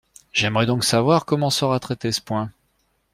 J’aimerais 0.33 0.65
donc 0.65 0.83
savoir 0.83 1.25
comment 1.25 1.51
sera 1.51 1.79
traité 1.79 2.11
ce 2.11 2.21
point. 2.21 2.51